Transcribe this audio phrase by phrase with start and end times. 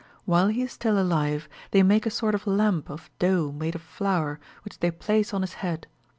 [0.25, 3.83] While he is still alive, they make a sort of lamp of dough made of
[3.83, 5.85] flour, which they place on his head.